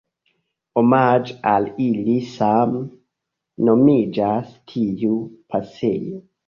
[0.81, 2.83] Omaĝe al ili same
[3.69, 6.23] nomiĝas tiu pasejo.